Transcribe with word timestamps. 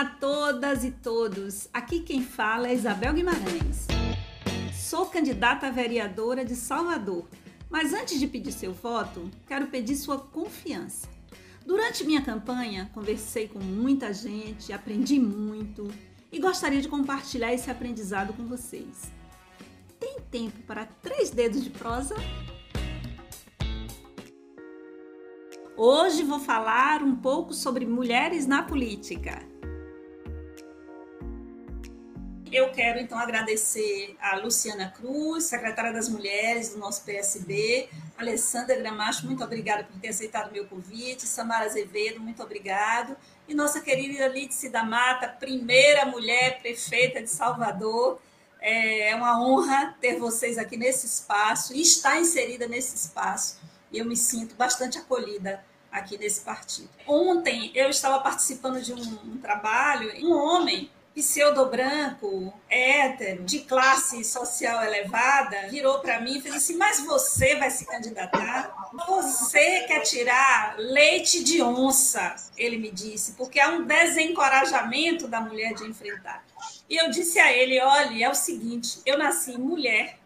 Olá 0.00 0.08
a 0.08 0.14
todas 0.14 0.82
e 0.82 0.92
todos. 0.92 1.68
Aqui 1.74 2.00
quem 2.00 2.22
fala 2.22 2.68
é 2.68 2.74
Isabel 2.74 3.12
Guimarães. 3.12 3.86
Sou 4.72 5.04
candidata 5.04 5.66
a 5.66 5.70
vereadora 5.70 6.42
de 6.42 6.56
Salvador, 6.56 7.28
mas 7.68 7.92
antes 7.92 8.18
de 8.18 8.26
pedir 8.26 8.50
seu 8.52 8.72
voto, 8.72 9.30
quero 9.46 9.66
pedir 9.66 9.96
sua 9.96 10.16
confiança. 10.16 11.06
Durante 11.66 12.02
minha 12.02 12.22
campanha, 12.22 12.90
conversei 12.94 13.46
com 13.46 13.58
muita 13.58 14.10
gente, 14.10 14.72
aprendi 14.72 15.20
muito 15.20 15.86
e 16.32 16.38
gostaria 16.38 16.80
de 16.80 16.88
compartilhar 16.88 17.52
esse 17.52 17.70
aprendizado 17.70 18.32
com 18.32 18.46
vocês. 18.46 19.12
Tem 19.98 20.16
tempo 20.30 20.62
para 20.62 20.86
três 20.86 21.28
dedos 21.28 21.62
de 21.62 21.68
prosa? 21.68 22.14
Hoje 25.76 26.24
vou 26.24 26.40
falar 26.40 27.02
um 27.02 27.16
pouco 27.16 27.52
sobre 27.52 27.84
mulheres 27.84 28.46
na 28.46 28.62
política. 28.62 29.49
Eu 32.52 32.72
quero 32.72 32.98
então 32.98 33.16
agradecer 33.16 34.16
a 34.20 34.36
Luciana 34.36 34.90
Cruz, 34.90 35.44
secretária 35.44 35.92
das 35.92 36.08
Mulheres 36.08 36.70
do 36.70 36.78
nosso 36.78 37.04
PSB, 37.04 37.88
Alessandra 38.18 38.74
Gramacho, 38.74 39.24
muito 39.24 39.44
obrigada 39.44 39.84
por 39.84 40.00
ter 40.00 40.08
aceitado 40.08 40.50
o 40.50 40.52
meu 40.52 40.66
convite, 40.66 41.28
Samara 41.28 41.66
Azevedo, 41.66 42.18
muito 42.18 42.42
obrigado, 42.42 43.16
e 43.46 43.54
nossa 43.54 43.80
querida 43.80 44.26
Lídice 44.26 44.68
da 44.68 44.82
Mata, 44.82 45.28
primeira 45.28 46.04
mulher 46.06 46.60
prefeita 46.60 47.22
de 47.22 47.30
Salvador. 47.30 48.20
É 48.60 49.14
uma 49.14 49.40
honra 49.40 49.96
ter 50.00 50.18
vocês 50.18 50.58
aqui 50.58 50.76
nesse 50.76 51.06
espaço 51.06 51.72
e 51.72 51.80
estar 51.80 52.20
inserida 52.20 52.66
nesse 52.66 52.96
espaço. 52.96 53.60
E 53.92 53.98
eu 53.98 54.04
me 54.04 54.16
sinto 54.16 54.56
bastante 54.56 54.98
acolhida 54.98 55.64
aqui 55.90 56.18
nesse 56.18 56.40
partido. 56.40 56.90
Ontem 57.06 57.70
eu 57.74 57.88
estava 57.88 58.20
participando 58.20 58.82
de 58.82 58.92
um, 58.92 59.00
um 59.00 59.38
trabalho, 59.38 60.12
um 60.24 60.32
homem 60.32 60.90
pseudo-branco, 61.20 62.52
hétero, 62.68 63.44
de 63.44 63.60
classe 63.60 64.24
social 64.24 64.82
elevada, 64.82 65.68
virou 65.68 66.00
para 66.00 66.20
mim 66.20 66.38
e 66.38 66.40
fez 66.40 66.54
assim: 66.54 66.76
Mas 66.76 67.00
você 67.00 67.56
vai 67.56 67.70
se 67.70 67.86
candidatar? 67.86 68.90
Você 69.06 69.82
quer 69.86 70.00
tirar 70.00 70.74
leite 70.78 71.44
de 71.44 71.62
onça? 71.62 72.34
Ele 72.56 72.76
me 72.76 72.90
disse, 72.90 73.32
porque 73.32 73.60
há 73.60 73.68
um 73.68 73.84
desencorajamento 73.84 75.28
da 75.28 75.40
mulher 75.40 75.74
de 75.74 75.84
enfrentar. 75.84 76.44
E 76.88 76.96
eu 76.96 77.10
disse 77.10 77.38
a 77.38 77.52
ele: 77.52 77.80
Olha, 77.80 78.24
é 78.24 78.28
o 78.28 78.34
seguinte, 78.34 79.00
eu 79.06 79.16
nasci 79.16 79.56
mulher, 79.56 80.18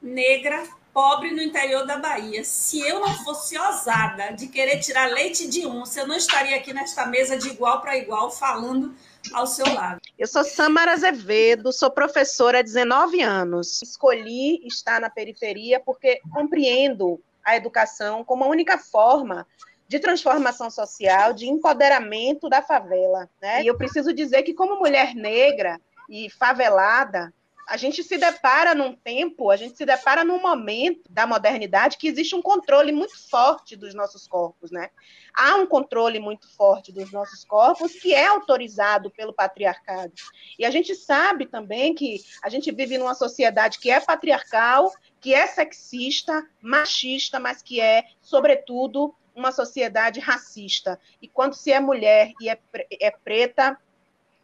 negra, 0.00 0.62
pobre 0.92 1.30
no 1.30 1.40
interior 1.40 1.86
da 1.86 1.98
Bahia. 1.98 2.44
Se 2.44 2.80
eu 2.80 3.00
não 3.00 3.14
fosse 3.24 3.58
ousada 3.58 4.32
de 4.32 4.46
querer 4.48 4.78
tirar 4.78 5.06
leite 5.06 5.48
de 5.48 5.66
onça, 5.66 6.00
eu 6.00 6.06
não 6.06 6.16
estaria 6.16 6.56
aqui 6.56 6.72
nesta 6.72 7.06
mesa 7.06 7.36
de 7.36 7.48
igual 7.48 7.80
para 7.80 7.96
igual 7.96 8.30
falando 8.30 8.94
ao 9.32 9.46
seu 9.46 9.66
lado. 9.72 10.00
Eu 10.18 10.26
sou 10.26 10.44
Samara 10.44 10.92
Azevedo, 10.92 11.72
sou 11.72 11.90
professora 11.90 12.58
há 12.58 12.62
19 12.62 13.22
anos. 13.22 13.80
Escolhi 13.82 14.66
estar 14.66 15.00
na 15.00 15.08
periferia 15.08 15.80
porque 15.80 16.20
compreendo 16.32 17.20
a 17.44 17.56
educação 17.56 18.24
como 18.24 18.44
a 18.44 18.48
única 18.48 18.78
forma 18.78 19.46
de 19.88 19.98
transformação 19.98 20.70
social, 20.70 21.34
de 21.34 21.46
empoderamento 21.46 22.48
da 22.48 22.62
favela. 22.62 23.28
Né? 23.40 23.62
E 23.62 23.66
eu 23.66 23.76
preciso 23.76 24.12
dizer 24.12 24.42
que, 24.42 24.54
como 24.54 24.78
mulher 24.78 25.14
negra 25.14 25.78
e 26.08 26.30
favelada, 26.30 27.32
a 27.72 27.76
gente 27.78 28.04
se 28.04 28.18
depara 28.18 28.74
num 28.74 28.94
tempo, 28.94 29.50
a 29.50 29.56
gente 29.56 29.78
se 29.78 29.86
depara 29.86 30.22
num 30.22 30.38
momento 30.38 31.10
da 31.10 31.26
modernidade 31.26 31.96
que 31.96 32.06
existe 32.06 32.34
um 32.34 32.42
controle 32.42 32.92
muito 32.92 33.18
forte 33.30 33.76
dos 33.76 33.94
nossos 33.94 34.28
corpos, 34.28 34.70
né? 34.70 34.90
Há 35.32 35.56
um 35.56 35.66
controle 35.66 36.20
muito 36.20 36.54
forte 36.54 36.92
dos 36.92 37.10
nossos 37.10 37.46
corpos 37.46 37.94
que 37.94 38.12
é 38.12 38.26
autorizado 38.26 39.10
pelo 39.10 39.32
patriarcado. 39.32 40.12
E 40.58 40.66
a 40.66 40.70
gente 40.70 40.94
sabe 40.94 41.46
também 41.46 41.94
que 41.94 42.20
a 42.42 42.50
gente 42.50 42.70
vive 42.70 42.98
numa 42.98 43.14
sociedade 43.14 43.78
que 43.78 43.90
é 43.90 43.98
patriarcal, 43.98 44.92
que 45.18 45.32
é 45.32 45.46
sexista, 45.46 46.46
machista, 46.60 47.40
mas 47.40 47.62
que 47.62 47.80
é, 47.80 48.04
sobretudo, 48.20 49.14
uma 49.34 49.50
sociedade 49.50 50.20
racista. 50.20 51.00
E 51.22 51.26
quando 51.26 51.54
se 51.54 51.72
é 51.72 51.80
mulher 51.80 52.32
e 52.38 52.50
é, 52.50 52.58
é 53.00 53.10
preta, 53.10 53.78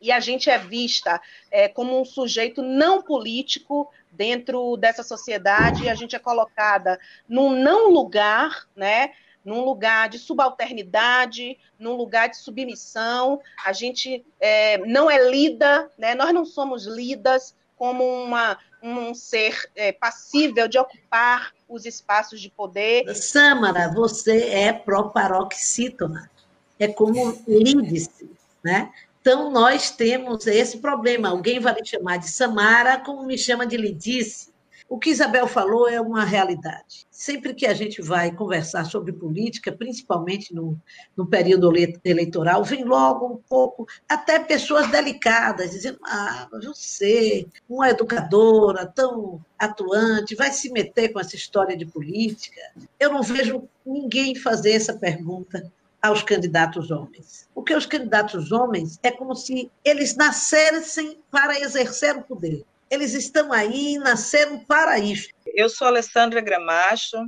e 0.01 0.13
a 0.13 0.21
gente 0.21 0.49
é 0.49 0.59
vista 0.59 1.21
é, 1.51 1.69
como 1.69 2.01
um 2.01 2.05
sujeito 2.05 2.63
não 2.63 3.03
político 3.03 3.91
dentro 4.11 4.77
dessa 4.77 5.03
sociedade, 5.03 5.85
e 5.85 5.89
a 5.89 5.95
gente 5.95 6.17
é 6.17 6.19
colocada 6.19 6.99
num 7.29 7.51
não 7.51 7.91
lugar, 7.91 8.67
né? 8.75 9.13
num 9.45 9.65
lugar 9.65 10.11
de 10.11 10.19
subalternidade, 10.19 11.57
num 11.79 11.95
lugar 11.95 12.29
de 12.29 12.37
submissão, 12.37 13.41
a 13.65 13.73
gente 13.73 14.25
é, 14.39 14.77
não 14.79 15.11
é 15.11 15.31
lida, 15.31 15.91
né? 15.97 16.15
nós 16.15 16.35
não 16.35 16.45
somos 16.45 16.85
lidas 16.85 17.55
como 17.75 18.05
uma, 18.05 18.59
um 18.83 19.15
ser 19.15 19.57
é, 19.75 19.93
passível 19.93 20.69
de 20.69 20.79
ocupar 20.79 21.53
os 21.69 21.87
espaços 21.87 22.41
de 22.41 22.51
poder. 22.51 23.15
Sâmara, 23.15 23.93
você 23.95 24.49
é 24.51 24.73
pró-paroxítona, 24.73 26.31
é 26.79 26.89
como 26.89 27.41
lídice, 27.47 28.31
né? 28.63 28.93
Então, 29.29 29.51
nós 29.51 29.91
temos 29.91 30.47
esse 30.47 30.79
problema. 30.79 31.29
Alguém 31.29 31.61
vai 31.61 31.75
me 31.75 31.87
chamar 31.87 32.17
de 32.17 32.31
Samara, 32.31 32.99
como 32.99 33.27
me 33.27 33.37
chama 33.37 33.67
de 33.67 33.77
Lidice. 33.77 34.55
O 34.89 34.99
que 34.99 35.11
Isabel 35.11 35.47
falou 35.47 35.87
é 35.87 36.01
uma 36.01 36.25
realidade. 36.25 37.07
Sempre 37.11 37.53
que 37.53 37.67
a 37.67 37.75
gente 37.75 38.01
vai 38.01 38.35
conversar 38.35 38.87
sobre 38.87 39.13
política, 39.13 39.71
principalmente 39.71 40.55
no, 40.55 40.81
no 41.15 41.27
período 41.27 41.71
eleitoral, 42.03 42.65
vem 42.65 42.85
logo 42.85 43.27
um 43.27 43.37
pouco, 43.37 43.87
até 44.09 44.39
pessoas 44.39 44.91
delicadas, 44.91 45.73
dizendo: 45.73 45.99
ah, 46.07 46.49
você, 46.51 47.47
uma 47.69 47.91
educadora 47.91 48.87
tão 48.87 49.45
atuante, 49.59 50.35
vai 50.35 50.51
se 50.53 50.73
meter 50.73 51.11
com 51.11 51.21
essa 51.21 51.37
história 51.37 51.77
de 51.77 51.85
política? 51.85 52.63
Eu 52.99 53.13
não 53.13 53.23
vejo 53.23 53.69
ninguém 53.85 54.35
fazer 54.35 54.73
essa 54.73 54.95
pergunta 54.95 55.71
aos 56.01 56.23
candidatos 56.23 56.91
homens. 56.91 57.49
Porque 57.55 57.75
os 57.75 57.87
candidatos 57.87 58.53
homens 58.53 58.99
é 59.03 59.11
como 59.11 59.35
se 59.35 59.71
eles 59.85 60.17
nascessem 60.17 61.21
para 61.31 61.59
exercer 61.59 62.17
o 62.17 62.23
poder. 62.23 62.65
Eles 62.91 63.13
estão 63.15 63.53
aí, 63.53 63.99
nasceram 63.99 64.65
para 64.65 64.99
isso. 64.99 65.29
Eu 65.47 65.69
sou 65.69 65.87
Alessandra 65.87 66.41
Gramacho, 66.41 67.19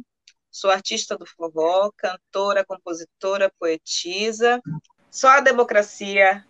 sou 0.50 0.70
artista 0.70 1.16
do 1.16 1.26
forró, 1.26 1.90
cantora, 1.96 2.64
compositora, 2.64 3.52
poetisa. 3.58 4.60
Só 5.10 5.28
a 5.28 5.40
democracia 5.40 6.44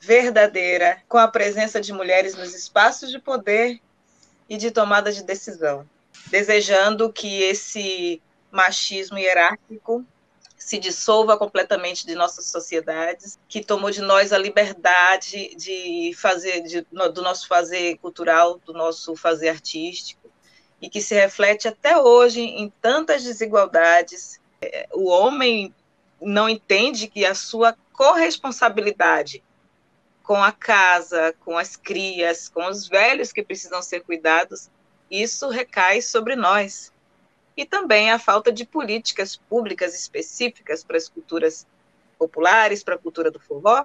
verdadeira, 0.00 1.02
com 1.08 1.18
a 1.18 1.28
presença 1.28 1.80
de 1.80 1.92
mulheres 1.92 2.34
nos 2.34 2.54
espaços 2.54 3.10
de 3.10 3.18
poder 3.18 3.80
e 4.48 4.56
de 4.56 4.70
tomada 4.70 5.12
de 5.12 5.22
decisão, 5.22 5.88
desejando 6.26 7.12
que 7.12 7.42
esse 7.42 8.20
machismo 8.50 9.18
hierárquico 9.18 10.04
se 10.60 10.78
dissolva 10.78 11.38
completamente 11.38 12.06
de 12.06 12.14
nossas 12.14 12.44
sociedades, 12.44 13.38
que 13.48 13.64
tomou 13.64 13.90
de 13.90 14.02
nós 14.02 14.30
a 14.30 14.36
liberdade 14.36 15.54
de 15.56 16.12
fazer, 16.14 16.60
de, 16.60 16.86
do 16.92 17.22
nosso 17.22 17.48
fazer 17.48 17.96
cultural, 17.96 18.58
do 18.58 18.74
nosso 18.74 19.16
fazer 19.16 19.48
artístico, 19.48 20.30
e 20.80 20.90
que 20.90 21.00
se 21.00 21.14
reflete 21.14 21.66
até 21.66 21.96
hoje 21.96 22.42
em 22.42 22.70
tantas 22.80 23.24
desigualdades. 23.24 24.38
O 24.92 25.08
homem 25.08 25.74
não 26.20 26.46
entende 26.46 27.08
que 27.08 27.24
a 27.24 27.34
sua 27.34 27.74
corresponsabilidade 27.94 29.42
com 30.22 30.44
a 30.44 30.52
casa, 30.52 31.34
com 31.40 31.56
as 31.56 31.74
crias, 31.74 32.50
com 32.50 32.66
os 32.66 32.86
velhos 32.86 33.32
que 33.32 33.42
precisam 33.42 33.80
ser 33.80 34.00
cuidados, 34.00 34.70
isso 35.10 35.48
recai 35.48 36.02
sobre 36.02 36.36
nós 36.36 36.92
e 37.56 37.64
também 37.64 38.10
a 38.10 38.18
falta 38.18 38.52
de 38.52 38.64
políticas 38.64 39.36
públicas 39.36 39.94
específicas 39.94 40.84
para 40.84 40.96
as 40.96 41.08
culturas 41.08 41.66
populares, 42.18 42.82
para 42.82 42.94
a 42.94 42.98
cultura 42.98 43.30
do 43.30 43.40
forró, 43.40 43.84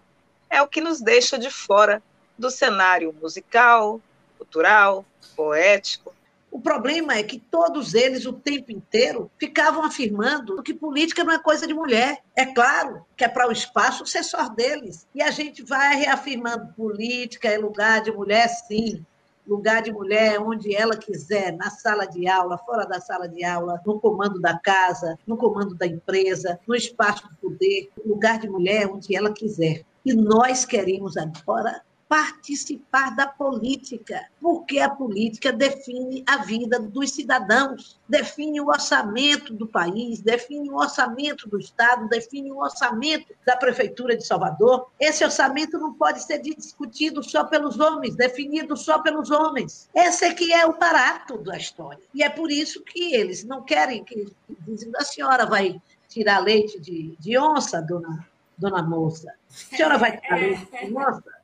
é 0.49 0.61
o 0.61 0.67
que 0.67 0.81
nos 0.81 1.01
deixa 1.01 1.37
de 1.37 1.49
fora 1.49 2.01
do 2.37 2.51
cenário 2.51 3.13
musical, 3.21 4.01
cultural, 4.37 5.05
poético. 5.35 6.13
O 6.51 6.59
problema 6.59 7.15
é 7.15 7.23
que 7.23 7.39
todos 7.39 7.93
eles, 7.93 8.25
o 8.25 8.31
tempo 8.31 8.71
inteiro, 8.71 9.29
ficavam 9.37 9.83
afirmando 9.83 10.61
que 10.63 10.73
política 10.73 11.23
não 11.23 11.33
é 11.33 11.39
coisa 11.39 11.67
de 11.67 11.73
mulher. 11.73 12.21
É 12.35 12.45
claro 12.45 13.05
que 13.17 13.25
é 13.25 13.27
para 13.27 13.47
o 13.47 13.51
espaço 13.51 14.05
ser 14.05 14.23
só 14.23 14.47
deles. 14.47 15.05
E 15.13 15.21
a 15.21 15.31
gente 15.31 15.63
vai 15.63 15.95
reafirmando: 15.95 16.73
política 16.73 17.49
é 17.49 17.57
lugar 17.57 18.01
de 18.01 18.11
mulher, 18.11 18.47
sim 18.47 19.05
lugar 19.47 19.81
de 19.81 19.91
mulher 19.91 20.39
onde 20.39 20.75
ela 20.75 20.97
quiser, 20.97 21.51
na 21.53 21.69
sala 21.69 22.05
de 22.05 22.27
aula, 22.27 22.57
fora 22.57 22.85
da 22.85 22.99
sala 22.99 23.27
de 23.27 23.43
aula, 23.43 23.81
no 23.85 23.99
comando 23.99 24.39
da 24.39 24.57
casa, 24.57 25.17
no 25.25 25.37
comando 25.37 25.75
da 25.75 25.85
empresa, 25.85 26.59
no 26.67 26.75
espaço 26.75 27.27
do 27.27 27.35
poder, 27.35 27.89
lugar 28.05 28.39
de 28.39 28.49
mulher 28.49 28.87
onde 28.87 29.15
ela 29.15 29.31
quiser. 29.33 29.83
E 30.05 30.13
nós 30.13 30.65
queremos 30.65 31.15
agora 31.17 31.81
participar 32.07 33.15
da 33.15 33.27
política, 33.27 34.21
porque 34.39 34.79
a 34.79 34.89
política 34.89 35.51
define 35.51 36.23
a 36.27 36.37
vida 36.37 36.79
dos 36.79 37.11
cidadãos, 37.11 37.99
define 38.07 38.61
o 38.61 38.67
orçamento 38.67 39.53
do 39.53 39.67
país, 39.67 40.21
define 40.21 40.69
o 40.69 40.75
orçamento 40.75 41.49
do 41.49 41.59
Estado, 41.59 42.07
define 42.07 42.51
o 42.51 42.59
orçamento 42.59 43.33
da 43.45 43.57
Prefeitura 43.57 44.15
de 44.15 44.25
Salvador. 44.25 44.87
Esse 44.99 45.23
orçamento 45.23 45.79
não 45.79 45.93
pode 45.93 46.23
ser 46.23 46.39
discutido 46.39 47.23
só 47.23 47.43
pelos 47.43 47.79
homens, 47.79 48.15
definido 48.15 48.77
só 48.77 48.99
pelos 48.99 49.31
homens. 49.31 49.89
Esse 49.93 50.25
é 50.25 50.33
que 50.33 50.53
é 50.53 50.65
o 50.65 50.77
barato 50.77 51.39
da 51.39 51.57
história. 51.57 52.03
E 52.13 52.23
é 52.23 52.29
por 52.29 52.51
isso 52.51 52.83
que 52.83 53.15
eles 53.15 53.43
não 53.43 53.63
querem 53.63 54.03
que 54.03 54.31
dizem 54.67 54.91
a 54.95 55.03
senhora 55.03 55.45
vai 55.45 55.81
tirar 56.07 56.39
leite 56.39 56.79
de, 56.79 57.15
de 57.19 57.37
onça, 57.37 57.81
dona, 57.81 58.25
dona 58.57 58.83
moça. 58.83 59.33
A 59.49 59.75
senhora 59.75 59.97
vai 59.97 60.17
tirar 60.17 60.39
leite 60.39 60.85
de 60.85 60.95
onça? 60.95 61.35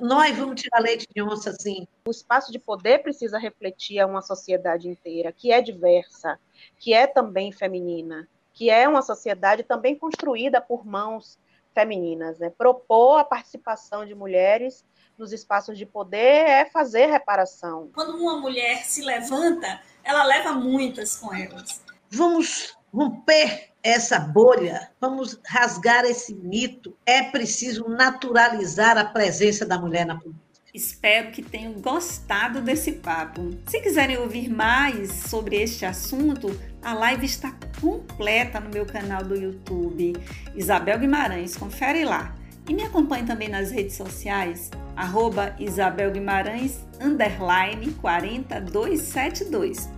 Nós 0.00 0.36
vamos 0.36 0.60
tirar 0.60 0.80
leite 0.80 1.06
de 1.14 1.22
onça, 1.22 1.52
sim. 1.52 1.86
O 2.06 2.10
espaço 2.10 2.50
de 2.50 2.58
poder 2.58 3.02
precisa 3.02 3.38
refletir 3.38 4.04
uma 4.04 4.20
sociedade 4.20 4.88
inteira, 4.88 5.32
que 5.32 5.52
é 5.52 5.62
diversa, 5.62 6.38
que 6.78 6.92
é 6.92 7.06
também 7.06 7.52
feminina, 7.52 8.28
que 8.52 8.68
é 8.68 8.88
uma 8.88 9.02
sociedade 9.02 9.62
também 9.62 9.96
construída 9.96 10.60
por 10.60 10.84
mãos 10.84 11.38
femininas. 11.72 12.38
Né? 12.38 12.50
Propor 12.50 13.20
a 13.20 13.24
participação 13.24 14.04
de 14.04 14.14
mulheres 14.14 14.84
nos 15.16 15.32
espaços 15.32 15.78
de 15.78 15.86
poder 15.86 16.46
é 16.46 16.64
fazer 16.64 17.06
reparação. 17.06 17.90
Quando 17.94 18.16
uma 18.16 18.38
mulher 18.38 18.84
se 18.84 19.02
levanta, 19.02 19.80
ela 20.02 20.24
leva 20.24 20.52
muitas 20.52 21.16
com 21.16 21.34
elas. 21.34 21.82
Vamos 22.10 22.76
romper 22.92 23.70
essa 23.86 24.18
bolha, 24.18 24.90
vamos 25.00 25.38
rasgar 25.46 26.04
esse 26.04 26.34
mito. 26.34 26.96
É 27.06 27.22
preciso 27.22 27.88
naturalizar 27.88 28.98
a 28.98 29.04
presença 29.04 29.64
da 29.64 29.78
mulher 29.78 30.04
na 30.04 30.16
política. 30.16 30.44
Espero 30.74 31.30
que 31.30 31.40
tenham 31.40 31.74
gostado 31.74 32.60
desse 32.60 32.92
papo. 32.92 33.50
Se 33.66 33.80
quiserem 33.80 34.18
ouvir 34.18 34.50
mais 34.50 35.10
sobre 35.10 35.56
este 35.56 35.86
assunto, 35.86 36.48
a 36.82 36.92
live 36.92 37.24
está 37.24 37.54
completa 37.80 38.58
no 38.60 38.68
meu 38.70 38.84
canal 38.84 39.22
do 39.22 39.36
YouTube, 39.36 40.14
Isabel 40.54 40.98
Guimarães. 40.98 41.56
Confere 41.56 42.04
lá. 42.04 42.34
E 42.68 42.74
me 42.74 42.82
acompanhe 42.82 43.24
também 43.24 43.48
nas 43.48 43.70
redes 43.70 43.96
sociais, 43.96 44.70
arroba 44.96 45.54
Isabel 45.60 46.10
Guimarães, 46.10 46.84
underline 47.00 47.92
40272. 48.02 49.88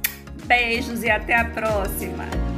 Beijos 0.45 1.03
e 1.03 1.11
até 1.11 1.35
a 1.35 1.47
próxima! 1.47 2.58